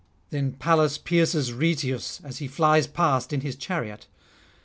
[0.31, 4.07] Then Pallas pierces Rhoeteus as he flies past in his chariot.